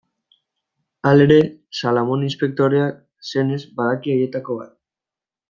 Halere, 1.11 1.37
Salamone 1.81 2.25
inspektoreak, 2.29 2.97
senez, 3.33 3.61
badaki 3.83 4.17
haietako 4.17 4.59
bat. 4.65 4.75